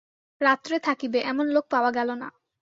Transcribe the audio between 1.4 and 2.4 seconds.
লোক পাওয়া গেল না।